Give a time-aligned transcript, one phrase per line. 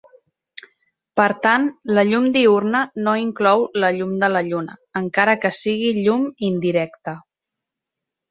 [1.19, 1.67] Per tant,
[1.97, 7.17] la llum diürna no inclou la llum de la lluna, encara que sigui llum indirecta.